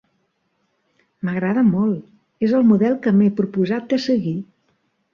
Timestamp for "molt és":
1.69-2.57